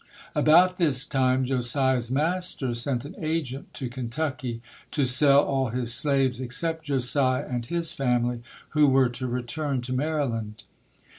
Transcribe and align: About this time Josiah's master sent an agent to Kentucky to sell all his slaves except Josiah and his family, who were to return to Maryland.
About 0.33 0.79
this 0.79 1.05
time 1.05 1.45
Josiah's 1.45 2.09
master 2.09 2.73
sent 2.73 3.05
an 3.05 3.13
agent 3.19 3.71
to 3.75 3.87
Kentucky 3.87 4.59
to 4.89 5.05
sell 5.05 5.43
all 5.43 5.67
his 5.67 5.93
slaves 5.93 6.41
except 6.41 6.85
Josiah 6.85 7.45
and 7.47 7.67
his 7.67 7.93
family, 7.93 8.41
who 8.69 8.87
were 8.89 9.09
to 9.09 9.27
return 9.27 9.79
to 9.81 9.93
Maryland. 9.93 10.63